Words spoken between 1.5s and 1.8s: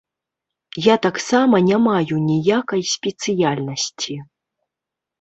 не